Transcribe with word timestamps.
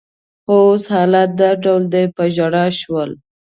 خو 0.43 0.55
اوس 0.67 0.83
حالت 0.93 1.29
دا 1.39 1.49
ډول 1.63 1.83
دی، 1.93 2.05
په 2.15 2.23
ژړا 2.35 2.65
شول. 2.79 3.11